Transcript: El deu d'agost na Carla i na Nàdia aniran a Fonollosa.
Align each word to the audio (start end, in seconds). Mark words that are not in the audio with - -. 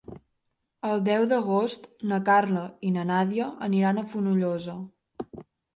El 0.89 1.03
deu 1.07 1.25
d'agost 1.33 1.85
na 2.13 2.19
Carla 2.31 2.65
i 2.89 2.93
na 2.99 3.07
Nàdia 3.13 3.53
aniran 3.71 4.05
a 4.05 4.07
Fonollosa. 4.15 4.79